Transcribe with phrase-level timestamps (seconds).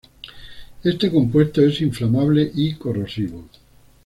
[0.83, 3.47] Este compuesto es inflamable y corrosivo.